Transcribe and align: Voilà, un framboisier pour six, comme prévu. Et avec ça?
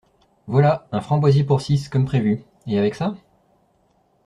Voilà, 0.47 0.87
un 0.91 0.99
framboisier 0.99 1.43
pour 1.43 1.61
six, 1.61 1.87
comme 1.87 2.05
prévu. 2.05 2.41
Et 2.65 2.79
avec 2.79 2.95
ça? 2.95 3.13